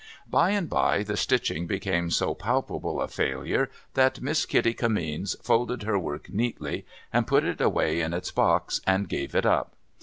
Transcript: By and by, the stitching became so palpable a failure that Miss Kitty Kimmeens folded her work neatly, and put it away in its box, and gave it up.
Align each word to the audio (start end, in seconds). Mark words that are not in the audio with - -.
By 0.27 0.49
and 0.49 0.67
by, 0.67 1.03
the 1.03 1.15
stitching 1.15 1.67
became 1.67 2.09
so 2.09 2.33
palpable 2.33 2.99
a 2.99 3.07
failure 3.07 3.69
that 3.93 4.19
Miss 4.19 4.47
Kitty 4.47 4.73
Kimmeens 4.73 5.35
folded 5.43 5.83
her 5.83 5.99
work 5.99 6.31
neatly, 6.31 6.87
and 7.13 7.27
put 7.27 7.43
it 7.43 7.61
away 7.61 8.01
in 8.01 8.11
its 8.11 8.31
box, 8.31 8.81
and 8.87 9.07
gave 9.07 9.35
it 9.35 9.45
up. 9.45 9.75